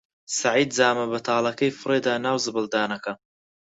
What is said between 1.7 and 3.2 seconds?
فڕێ دا ناو زبڵدانەکە.